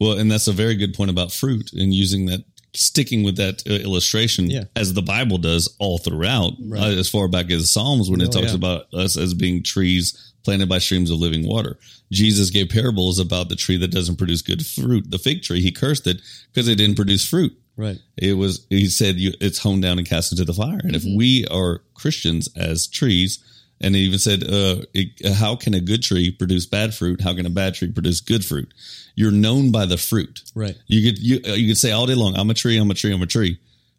Well, 0.00 0.18
and 0.18 0.30
that's 0.30 0.46
a 0.48 0.52
very 0.52 0.76
good 0.76 0.94
point 0.94 1.10
about 1.10 1.30
fruit 1.32 1.72
and 1.72 1.92
using 1.92 2.26
that, 2.26 2.44
sticking 2.74 3.22
with 3.22 3.36
that 3.36 3.62
uh, 3.68 3.72
illustration 3.74 4.48
Yeah. 4.50 4.64
as 4.76 4.92
the 4.94 5.02
Bible 5.02 5.38
does 5.38 5.68
all 5.78 5.98
throughout, 5.98 6.54
Right. 6.60 6.82
uh, 6.82 6.98
as 6.98 7.08
far 7.08 7.28
back 7.28 7.50
as 7.50 7.70
Psalms 7.72 8.08
when 8.10 8.20
it 8.20 8.28
Oh, 8.28 8.32
talks 8.40 8.48
yeah. 8.48 8.54
about 8.54 8.92
us 8.94 9.16
as 9.16 9.34
being 9.34 9.62
trees 9.62 10.14
planted 10.44 10.68
by 10.68 10.78
streams 10.78 11.10
of 11.10 11.18
living 11.18 11.46
water. 11.46 11.78
Jesus 12.12 12.50
gave 12.50 12.68
parables 12.70 13.18
about 13.18 13.48
the 13.48 13.56
tree 13.56 13.76
that 13.76 13.90
doesn't 13.90 14.16
produce 14.16 14.40
good 14.42 14.64
fruit, 14.64 15.10
the 15.10 15.18
fig 15.18 15.42
tree. 15.42 15.60
He 15.60 15.70
cursed 15.70 16.06
it 16.06 16.20
because 16.52 16.66
it 16.68 16.76
didn't 16.76 16.96
produce 16.96 17.24
fruit. 17.26 17.56
Right. 17.76 17.98
It 18.16 18.34
was 18.34 18.66
he 18.70 18.86
said 18.86 19.18
you, 19.18 19.32
it's 19.40 19.58
honed 19.58 19.82
down 19.82 19.98
and 19.98 20.06
cast 20.08 20.32
into 20.32 20.44
the 20.44 20.54
fire. 20.54 20.80
And 20.82 20.94
if 20.96 21.04
we 21.04 21.46
are 21.46 21.82
Christians 21.94 22.48
as 22.56 22.86
trees, 22.86 23.38
and 23.80 23.94
he 23.94 24.02
even 24.02 24.18
said, 24.18 24.42
uh, 24.42 24.82
it, 24.92 25.34
how 25.34 25.56
can 25.56 25.74
a 25.74 25.80
good 25.80 26.02
tree 26.02 26.30
produce 26.30 26.66
bad 26.66 26.94
fruit? 26.94 27.20
How 27.20 27.34
can 27.34 27.46
a 27.46 27.50
bad 27.50 27.74
tree 27.74 27.90
produce 27.90 28.20
good 28.20 28.44
fruit? 28.44 28.72
You're 29.14 29.30
known 29.30 29.72
by 29.72 29.86
the 29.86 29.96
fruit. 29.96 30.42
Right. 30.54 30.76
You 30.86 31.10
could 31.10 31.18
you 31.18 31.40
uh, 31.46 31.54
you 31.54 31.68
could 31.68 31.78
say 31.78 31.92
all 31.92 32.06
day 32.06 32.14
long, 32.14 32.36
I'm 32.36 32.50
a 32.50 32.54
tree, 32.54 32.78
I'm 32.78 32.90
a 32.90 32.94
tree, 32.94 33.12
I'm 33.12 33.22
a 33.22 33.26
tree. 33.26 33.58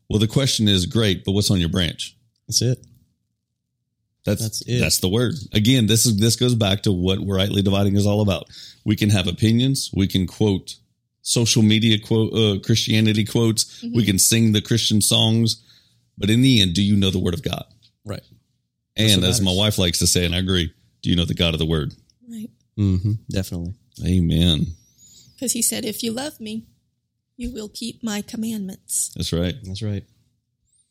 Well, 0.10 0.20
the 0.20 0.28
question 0.28 0.68
is 0.68 0.86
great, 0.86 1.24
but 1.24 1.32
what's 1.32 1.50
on 1.52 1.60
your 1.60 1.70
branch? 1.70 2.16
That's 2.48 2.62
it. 2.62 2.86
That's 4.26 4.42
That's 4.42 4.64
that's, 4.80 5.00
the 5.00 5.10
word. 5.10 5.34
Again, 5.54 5.88
this 5.88 6.06
is 6.06 6.18
this 6.18 6.36
goes 6.36 6.54
back 6.54 6.84
to 6.84 6.92
what 6.92 7.20
rightly 7.26 7.62
dividing 7.62 7.96
is 7.96 8.06
all 8.06 8.22
about. 8.22 8.46
We 8.86 8.96
can 8.96 9.10
have 9.10 9.28
opinions. 9.28 9.90
We 9.94 10.08
can 10.08 10.28
quote 10.28 10.76
social 11.24 11.64
media 11.64 11.98
quote 12.00 12.34
uh, 12.34 12.60
Christianity 12.64 13.26
quotes. 13.26 13.84
We 13.96 14.06
can 14.06 14.20
sing 14.20 14.52
the 14.52 14.62
Christian 14.62 15.02
songs, 15.02 15.64
but 16.18 16.30
in 16.30 16.42
the 16.42 16.62
end, 16.62 16.76
do 16.76 16.84
you 16.84 16.96
know 16.96 17.10
the 17.10 17.20
word 17.20 17.34
of 17.34 17.42
God? 17.42 17.66
Right. 18.06 18.22
And 18.98 19.24
as 19.24 19.42
my 19.42 19.54
wife 19.54 19.78
likes 19.78 20.00
to 20.00 20.08
say, 20.08 20.26
and 20.26 20.36
I 20.36 20.40
agree, 20.40 20.74
do 21.02 21.10
you 21.10 21.16
know 21.16 21.26
the 21.26 21.34
God 21.34 21.54
of 21.54 21.60
the 21.60 21.66
word? 21.66 21.94
Right. 22.30 22.50
Mm-hmm. 22.78 23.14
Definitely. 23.30 23.74
Amen. 24.06 24.68
Because 25.34 25.54
he 25.54 25.62
said, 25.62 25.86
if 25.86 26.04
you 26.04 26.12
love 26.12 26.40
me, 26.40 26.66
you 27.38 27.52
will 27.52 27.70
keep 27.70 28.04
my 28.04 28.22
commandments. 28.22 29.12
That's 29.16 29.34
right. 29.34 29.56
That's 29.64 29.82
right. 29.82 30.04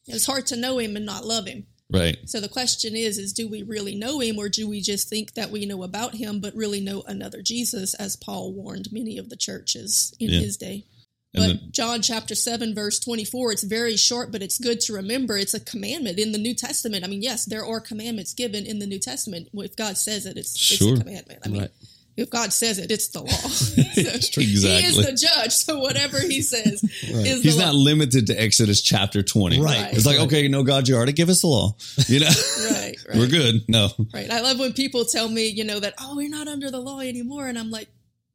It's 0.07 0.27
hard 0.27 0.47
to 0.47 0.57
know 0.57 0.79
him 0.79 0.97
and 0.97 1.07
not 1.07 1.25
love 1.25 1.47
him. 1.47 1.67
Right. 1.93 2.19
So 2.27 2.41
the 2.41 2.49
question 2.49 2.95
is, 2.97 3.19
is 3.19 3.33
do 3.33 3.49
we 3.49 3.63
really 3.63 3.95
know 3.95 4.21
him 4.21 4.39
or 4.39 4.49
do 4.49 4.69
we 4.69 4.81
just 4.81 5.09
think 5.09 5.35
that 5.35 5.51
we 5.51 5.67
know 5.67 5.83
about 5.83 6.15
him, 6.15 6.41
but 6.41 6.55
really 6.55 6.81
know 6.81 7.03
another 7.07 7.43
Jesus, 7.43 7.95
as 7.95 8.17
Paul 8.17 8.53
warned 8.53 8.89
many 8.93 9.19
of 9.19 9.29
the 9.29 9.37
churches 9.37 10.15
in 10.19 10.31
Yeah. 10.31 10.41
his 10.41 10.57
day? 10.57 10.85
But 11.33 11.41
then- 11.47 11.61
John 11.71 12.03
chapter 12.03 12.35
7, 12.35 12.75
verse 12.75 12.99
24, 12.99 13.53
it's 13.53 13.63
very 13.63 13.97
short, 13.97 14.33
but 14.33 14.43
it's 14.43 14.59
good 14.59 14.81
to 14.83 14.95
remember. 14.95 15.37
It's 15.39 15.55
a 15.55 15.61
commandment 15.61 16.19
in 16.19 16.33
the 16.33 16.39
New 16.39 16.55
Testament. 16.55 17.05
I 17.05 17.07
mean, 17.09 17.23
yes, 17.23 17.45
there 17.45 17.65
are 17.65 17.81
commandments 17.81 18.35
given 18.35 18.67
in 18.67 18.81
the 18.81 18.87
New 18.87 18.99
Testament. 18.99 19.49
If 19.55 19.77
God 19.77 19.97
says 19.97 20.27
it, 20.27 20.37
it's, 20.37 20.59
Sure. 20.59 20.93
it's 20.93 21.01
a 21.01 21.05
commandment. 21.05 21.41
I 21.45 21.49
mean, 21.49 21.61
Right. 21.63 21.71
if 22.17 22.31
God 22.31 22.53
says 22.53 22.79
it, 22.81 22.91
it's 22.91 23.09
the 23.09 23.21
law. 23.23 23.27
So 24.21 24.41
He 24.41 24.55
is 24.55 24.97
the 24.97 25.13
judge. 25.17 25.53
So 25.53 25.79
whatever 25.79 26.19
he 26.21 26.43
says 26.43 26.83
is 27.03 27.43
He's 27.43 27.57
not 27.57 27.75
law. 27.75 27.81
limited 27.81 28.27
to 28.29 28.35
Exodus 28.41 28.81
chapter 28.83 29.23
20. 29.23 29.61
Right. 29.61 29.93
It's 29.93 30.07
like, 30.07 30.19
Right. 30.19 30.27
okay, 30.27 30.49
no, 30.49 30.63
God, 30.65 30.89
you 30.89 30.97
already 30.97 31.13
give 31.13 31.29
us 31.29 31.43
the 31.43 31.47
law. 31.47 31.77
You 32.09 32.21
know, 32.21 32.27
Right, 32.71 32.97
right. 33.09 33.17
we're 33.19 33.29
good. 33.29 33.63
No. 33.69 33.89
Right. 34.13 34.29
I 34.31 34.41
love 34.41 34.59
when 34.59 34.73
people 34.73 35.05
tell 35.05 35.29
me, 35.29 35.47
you 35.47 35.63
know, 35.65 35.79
that, 35.81 35.95
oh, 36.01 36.17
we're 36.17 36.29
not 36.29 36.49
under 36.49 36.71
the 36.73 36.81
law 36.81 36.99
anymore. 37.01 37.47
And 37.47 37.57
I'm 37.59 37.71
like, 37.71 37.89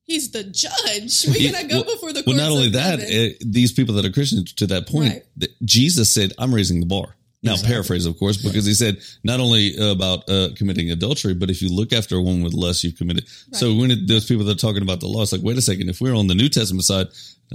he's 0.05 0.31
the 0.31 0.43
judge. 0.43 1.25
We 1.27 1.39
He- 1.39 1.49
cannot 1.51 1.69
go 1.69 1.75
well- 1.81 1.95
before 1.95 2.13
the 2.13 2.23
Well, 2.25 2.35
not 2.35 2.51
only 2.51 2.69
that, 2.69 2.99
it, 3.01 3.37
these 3.45 3.71
people 3.71 3.95
that 3.95 4.05
are 4.05 4.11
Christians 4.11 4.53
to 4.53 4.67
that 4.67 4.87
point, 4.87 5.13
Right. 5.13 5.23
that 5.37 5.65
Jesus 5.65 6.11
said, 6.13 6.33
I'm 6.37 6.53
raising 6.53 6.79
the 6.79 6.85
bar. 6.85 7.15
Now, 7.43 7.51
Exactly. 7.51 7.73
paraphrase, 7.73 8.05
of 8.07 8.17
course, 8.17 8.37
because 8.37 8.65
he 8.65 8.73
said 8.73 8.97
not 9.23 9.39
only 9.39 9.75
about 9.77 10.27
uh, 10.27 10.49
committing 10.55 10.89
adultery, 10.89 11.35
but 11.35 11.51
if 11.51 11.61
you 11.61 11.69
look 11.69 11.93
after 11.93 12.15
a 12.15 12.21
woman 12.21 12.41
with 12.41 12.53
lust, 12.55 12.83
you've 12.83 12.97
committed. 12.97 13.25
So 13.51 13.75
when 13.75 13.91
it, 13.91 14.07
those 14.07 14.25
people 14.25 14.45
that 14.45 14.53
are 14.57 14.59
talking 14.59 14.81
about 14.81 14.99
the 14.99 15.07
law, 15.07 15.21
it's 15.21 15.31
like, 15.31 15.43
wait 15.43 15.55
a 15.55 15.61
second, 15.61 15.87
if 15.89 16.01
we're 16.01 16.15
on 16.15 16.25
the 16.25 16.33
New 16.33 16.49
Testament 16.49 16.85
side, 16.85 17.07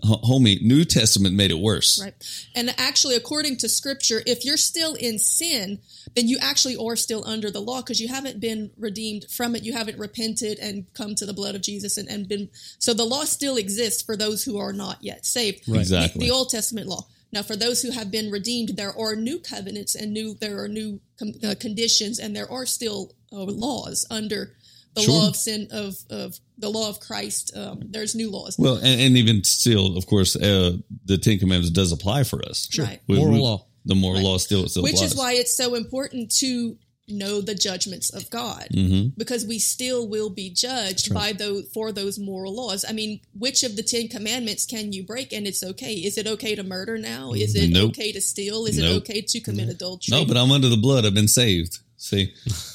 homie, 0.04 0.62
New 0.62 0.85
Testament 0.85 1.35
made 1.35 1.50
it 1.50 1.59
worse. 1.59 2.00
Right. 2.02 2.14
And 2.54 2.75
actually, 2.78 3.16
according 3.16 3.56
to 3.59 3.68
scripture, 3.68 4.23
if 4.26 4.44
you're 4.44 4.56
still 4.56 4.94
in 4.94 5.18
sin, 5.18 5.80
then 6.14 6.28
you 6.28 6.38
actually 6.40 6.76
are 6.76 6.97
still 6.97 7.26
under 7.26 7.50
the 7.50 7.61
law 7.61 7.80
because 7.80 8.00
you 8.00 8.09
haven't 8.09 8.40
been 8.40 8.70
redeemed 8.78 9.26
from 9.30 9.54
it. 9.54 9.64
You 9.64 9.73
haven't 9.73 9.99
repented 9.99 10.59
and 10.59 10.87
come 10.94 11.14
to 11.16 11.26
the 11.26 11.32
blood 11.32 11.54
of 11.54 11.62
Jesus 11.62 11.99
and, 11.99 12.09
and 12.09 12.28
been. 12.28 12.50
So 12.78 12.94
the 12.94 13.04
law 13.04 13.25
still 13.25 13.56
exists 13.56 14.02
for 14.02 14.16
those 14.16 14.44
who 14.44 14.59
are 14.59 14.73
not 14.73 14.99
yet 15.00 15.26
saved. 15.26 15.68
Right. 15.68 15.80
Exactly. 15.80 16.20
The, 16.20 16.26
the 16.26 16.35
Old 16.35 16.50
Testament 16.50 16.87
law. 16.87 17.06
Now, 17.32 17.42
for 17.42 17.54
those 17.54 17.82
who 17.82 17.92
have 17.92 18.11
been 18.11 18.30
redeemed, 18.30 18.70
there 18.70 18.97
are 18.99 19.14
new 19.14 19.38
covenants 19.38 19.94
and 19.94 20.12
new 20.12 20.35
there 20.35 20.62
are 20.62 20.68
new 20.68 21.00
com- 21.18 21.35
uh, 21.44 21.54
conditions, 21.61 22.18
and 22.18 22.35
there 22.35 22.50
are 22.50 22.66
still 22.66 23.12
uh, 23.32 23.44
laws 23.44 24.04
under 24.11 24.54
the 24.94 25.02
Sure. 25.02 25.14
law 25.14 25.28
of 25.28 25.37
sin 25.37 25.68
of 25.70 25.97
of 26.11 26.38
the 26.59 26.68
law 26.68 26.88
of 26.88 27.00
Christ. 27.00 27.52
Um, 27.56 27.80
there's 27.90 28.14
new 28.14 28.30
laws. 28.30 28.56
Well, 28.59 28.76
and, 28.76 29.00
and 29.00 29.16
even 29.16 29.42
still, 29.44 29.97
of 29.97 30.06
course, 30.06 30.37
uh, 30.37 30.76
the 31.06 31.16
Ten 31.18 31.38
Commandments 31.38 31.70
does 31.70 31.92
apply 31.92 32.25
for 32.25 32.44
us. 32.49 32.68
Sure. 32.70 32.85
Right. 32.85 33.00
We- 33.06 33.16
Moral 33.16 33.32
we- 33.35 33.40
law. 33.40 33.66
The 33.87 33.94
moral 33.94 34.16
Right. 34.18 34.25
law 34.25 34.37
still, 34.38 34.68
still 34.68 34.82
which 34.82 34.94
applies. 34.97 35.12
is 35.12 35.16
why 35.16 35.32
it's 35.35 35.56
so 35.56 35.75
important 35.75 36.30
to 36.37 36.76
know 37.09 37.40
the 37.40 37.54
judgments 37.56 38.11
of 38.11 38.28
God 38.30 38.68
Mhm. 38.73 39.12
because 39.16 39.44
we 39.44 39.59
still 39.59 40.06
will 40.06 40.28
be 40.30 40.49
judged 40.50 41.12
by 41.12 41.32
those 41.32 41.64
for 41.73 41.90
those 41.90 42.18
moral 42.18 42.54
laws. 42.54 42.85
I 42.88 42.92
mean, 42.92 43.20
which 43.37 43.62
of 43.64 43.75
the 43.76 43.82
10 43.82 44.06
commandments 44.09 44.64
can 44.66 44.92
you 44.92 45.02
break 45.02 45.32
and 45.32 45.47
it's 45.47 45.62
okay? 45.64 45.94
Is 45.94 46.18
it 46.18 46.26
okay 46.28 46.54
to 46.54 46.62
murder 46.62 46.99
now? 46.99 47.32
Is 47.32 47.54
it 47.56 47.70
Nope. 47.70 47.90
okay 47.92 48.12
to 48.12 48.20
steal? 48.20 48.64
Is 48.66 48.76
Nope. 48.76 48.87
it 49.09 49.11
okay 49.11 49.20
to 49.23 49.40
commit 49.40 49.68
adultery? 49.70 50.16
No, 50.16 50.25
but 50.26 50.37
I'm 50.37 50.52
under 50.52 50.68
the 50.68 50.76
blood. 50.76 51.04
I've 51.06 51.14
been 51.14 51.26
saved. 51.26 51.78
See, 52.02 52.33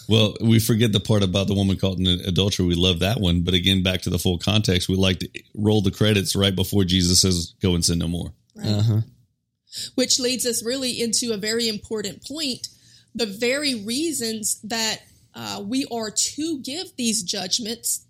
well, 0.07 0.35
we 0.39 0.59
forget 0.59 0.91
the 0.91 0.99
part 0.99 1.23
about 1.23 1.47
the 1.47 1.55
woman 1.55 1.77
caught 1.77 1.97
in 1.97 2.05
adultery. 2.05 2.63
We 2.67 2.75
love 2.75 2.99
that 2.99 3.19
one, 3.19 3.41
but 3.41 3.55
again, 3.55 3.81
back 3.81 4.03
to 4.03 4.11
the 4.11 4.19
full 4.19 4.37
context, 4.37 4.87
we 4.87 4.95
like 4.95 5.17
to 5.21 5.29
roll 5.55 5.81
the 5.81 5.89
credits 5.89 6.35
right 6.35 6.55
before 6.55 6.83
Jesus 6.83 7.21
says, 7.21 7.55
"Go 7.59 7.73
and 7.73 7.83
sin 7.83 7.97
no 7.97 8.07
more." 8.07 8.33
Right. 8.55 8.67
Uh 8.67 8.81
huh. 8.83 9.01
which 9.95 10.19
leads 10.19 10.45
us 10.45 10.63
really 10.63 11.01
into 11.01 11.33
a 11.33 11.37
very 11.37 11.67
important 11.67 12.23
point 12.23 12.67
the 13.15 13.25
very 13.25 13.75
reasons 13.83 14.59
that 14.63 14.99
uh, 15.33 15.63
we 15.65 15.85
are 15.91 16.11
to 16.11 16.61
give 16.61 16.95
these 16.95 17.23
judgments 17.23 18.04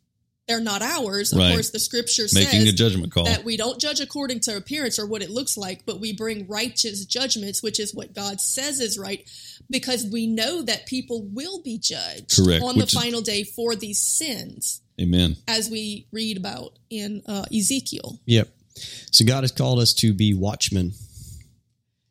they're 0.48 0.60
not 0.62 0.82
ours 0.82 1.32
of 1.34 1.40
Right. 1.40 1.54
course 1.54 1.72
the 1.72 1.80
scripture 1.80 2.24
Making 2.34 2.62
says 2.62 2.70
a 2.70 2.74
judgment 2.74 3.12
call. 3.12 3.26
that 3.26 3.44
we 3.44 3.58
don't 3.58 3.80
judge 3.80 4.00
according 4.00 4.42
to 4.42 4.56
appearance 4.56 5.00
or 5.00 5.06
what 5.08 5.22
it 5.24 5.30
looks 5.30 5.58
like 5.58 5.86
but 5.86 6.00
we 6.00 6.14
bring 6.14 6.48
righteous 6.48 7.06
judgments 7.06 7.64
which 7.64 7.80
is 7.80 7.94
what 7.94 8.14
god 8.14 8.40
says 8.40 8.80
is 8.80 8.98
right 8.98 9.28
because 9.70 10.06
we 10.06 10.28
know 10.28 10.62
that 10.62 10.86
people 10.86 11.24
will 11.34 11.62
be 11.64 11.78
judged 11.80 12.36
Correct, 12.36 12.64
on 12.64 12.76
the 12.76 12.82
which 12.86 12.94
is- 12.94 13.00
final 13.02 13.22
day 13.22 13.44
for 13.44 13.76
these 13.76 14.00
sins 14.00 14.82
Amen. 15.02 15.36
as 15.48 15.70
we 15.70 16.08
read 16.12 16.38
about 16.38 16.78
in 16.90 17.22
uh, 17.28 17.46
ezekiel 17.54 18.20
Yep. 18.26 18.50
So 19.12 19.24
God 19.24 19.44
has 19.46 19.54
called 19.54 19.80
us 19.80 19.94
to 19.96 20.14
be 20.14 20.34
watchmen. 20.34 20.92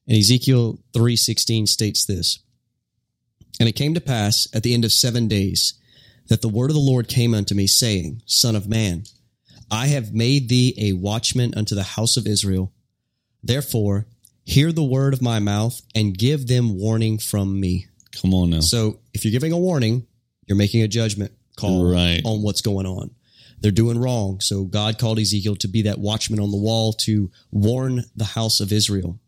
And 0.09 0.17
Ezekiel 0.19 0.79
3:16 0.95 1.67
states 1.69 2.07
this. 2.07 2.39
And 3.61 3.69
it 3.69 3.73
came 3.77 3.93
to 3.93 4.01
pass 4.01 4.49
at 4.55 4.63
the 4.63 4.73
end 4.73 4.85
of 4.87 4.91
7 4.93 5.29
days 5.29 5.75
that 6.29 6.43
the 6.43 6.49
word 6.49 6.71
of 6.71 6.75
the 6.75 6.81
Lord 6.81 7.09
came 7.09 7.35
unto 7.35 7.55
me 7.55 7.67
saying, 7.67 8.23
Son 8.27 8.57
of 8.57 8.69
man, 8.69 9.05
I 9.71 9.89
have 9.89 10.13
made 10.15 10.49
thee 10.49 10.75
a 10.79 10.93
watchman 10.95 11.55
unto 11.57 11.75
the 11.75 11.83
house 11.83 12.17
of 12.17 12.27
Israel. 12.27 12.73
Therefore, 13.43 14.07
hear 14.45 14.73
the 14.73 14.85
word 14.85 15.13
of 15.15 15.23
my 15.23 15.39
mouth 15.39 15.81
and 15.95 16.17
give 16.17 16.47
them 16.47 16.79
warning 16.79 17.19
from 17.19 17.59
me. 17.61 17.87
Come 18.21 18.33
on 18.35 18.51
now. 18.51 18.61
So, 18.61 19.01
if 19.13 19.25
you're 19.25 19.33
giving 19.33 19.53
a 19.53 19.59
warning, 19.59 20.07
you're 20.47 20.57
making 20.57 20.83
a 20.83 20.89
judgment 20.89 21.33
call 21.57 21.85
Right. 21.85 22.23
on 22.25 22.43
what's 22.43 22.61
going 22.61 22.87
on. 22.87 23.11
They're 23.61 23.71
doing 23.73 23.99
wrong. 23.99 24.41
So, 24.41 24.65
God 24.65 24.99
called 24.99 25.19
Ezekiel 25.19 25.57
to 25.57 25.69
be 25.69 25.83
that 25.83 25.99
watchman 25.99 26.41
on 26.41 26.51
the 26.51 26.57
wall 26.59 26.93
to 27.05 27.31
warn 27.51 28.05
the 28.17 28.25
house 28.25 28.61
of 28.61 28.73
Israel. 28.73 29.19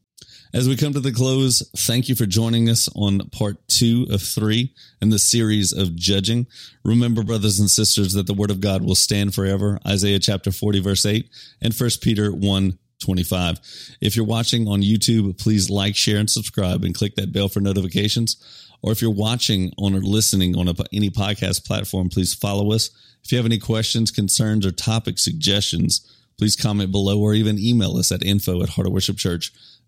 As 0.54 0.68
we 0.68 0.76
come 0.76 0.92
to 0.92 1.00
the 1.00 1.12
close, 1.12 1.68
thank 1.76 2.08
you 2.08 2.14
for 2.14 2.24
joining 2.24 2.68
us 2.68 2.88
on 2.94 3.18
part 3.30 3.56
two 3.68 4.06
of 4.10 4.22
three 4.22 4.72
in 5.02 5.10
the 5.10 5.18
series 5.18 5.72
of 5.72 5.96
judging. 5.96 6.46
Remember, 6.84 7.22
brothers 7.24 7.58
and 7.58 7.70
sisters, 7.70 8.12
that 8.12 8.26
the 8.26 8.34
word 8.34 8.50
of 8.50 8.60
God 8.60 8.82
will 8.82 8.94
stand 8.94 9.34
forever. 9.34 9.78
Isaiah 9.86 10.20
chapter 10.20 10.52
40, 10.52 10.80
verse 10.80 11.04
8, 11.04 11.28
and 11.60 11.74
1 11.74 11.90
Peter 12.00 12.30
1, 12.30 12.78
25. 13.00 13.60
If 14.00 14.16
you're 14.16 14.24
watching 14.24 14.68
on 14.68 14.82
YouTube, 14.82 15.38
please 15.38 15.68
like, 15.68 15.96
share, 15.96 16.18
and 16.18 16.30
subscribe 16.30 16.84
and 16.84 16.94
click 16.94 17.16
that 17.16 17.32
bell 17.32 17.48
for 17.48 17.60
notifications. 17.60 18.36
Or 18.82 18.92
if 18.92 19.02
you're 19.02 19.10
watching 19.10 19.72
on 19.78 19.94
or 19.94 20.00
listening 20.00 20.56
on 20.56 20.68
a, 20.68 20.74
any 20.92 21.10
podcast 21.10 21.66
platform, 21.66 22.08
please 22.08 22.34
follow 22.34 22.72
us. 22.72 22.90
If 23.24 23.32
you 23.32 23.38
have 23.38 23.46
any 23.46 23.58
questions, 23.58 24.12
concerns, 24.12 24.64
or 24.64 24.70
topic 24.70 25.18
suggestions, 25.18 26.08
please 26.38 26.54
comment 26.54 26.92
below 26.92 27.20
or 27.20 27.34
even 27.34 27.58
email 27.58 27.96
us 27.96 28.12
at 28.12 28.22
info 28.24 28.62
at 28.62 28.70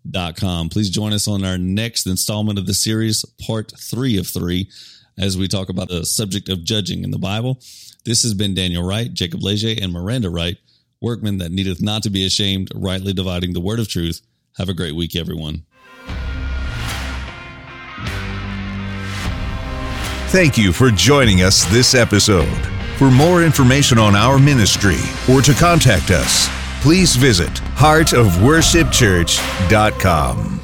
heartofworshipchurch.com. 0.07 0.69
Please 0.69 0.89
join 0.89 1.13
us 1.13 1.27
on 1.27 1.43
our 1.43 1.57
next 1.57 2.07
installment 2.07 2.59
of 2.59 2.65
the 2.65 2.73
series, 2.73 3.25
part 3.45 3.73
three 3.79 4.17
of 4.17 4.27
three, 4.27 4.69
as 5.17 5.37
we 5.37 5.47
talk 5.47 5.69
about 5.69 5.89
the 5.89 6.05
subject 6.05 6.49
of 6.49 6.63
judging 6.63 7.03
in 7.03 7.11
the 7.11 7.17
Bible. 7.17 7.59
This 8.05 8.23
has 8.23 8.33
been 8.33 8.53
Daniel 8.53 8.83
Wright, 8.83 9.13
Jacob 9.13 9.43
Leger, 9.43 9.75
and 9.81 9.91
Miranda 9.91 10.29
Wright, 10.29 10.57
workmen 11.01 11.37
that 11.39 11.51
needeth 11.51 11.81
not 11.81 12.03
to 12.03 12.09
be 12.09 12.25
ashamed, 12.25 12.69
rightly 12.73 13.13
dividing 13.13 13.53
the 13.53 13.61
word 13.61 13.79
of 13.79 13.87
truth. 13.87 14.21
Have 14.57 14.69
a 14.69 14.73
great 14.73 14.95
week, 14.95 15.15
everyone. 15.15 15.65
Thank 20.29 20.57
you 20.57 20.71
for 20.71 20.91
joining 20.91 21.41
us 21.41 21.65
this 21.65 21.95
episode. 21.95 22.47
For 22.97 23.09
more 23.09 23.43
information 23.43 23.97
on 23.97 24.15
our 24.15 24.37
ministry 24.37 24.99
or 25.31 25.41
to 25.41 25.53
contact 25.53 26.11
us, 26.11 26.49
please 26.81 27.15
visit 27.15 27.49
heartofworshipchurch.com. 27.75 30.58